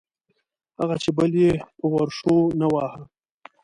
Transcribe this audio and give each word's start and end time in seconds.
هغه 0.79 0.95
چې 1.03 1.09
پل 1.17 1.31
یې 1.43 1.51
په 1.77 1.85
ورشو 1.95 2.35
نه 2.59 2.67
واهه. 2.73 3.01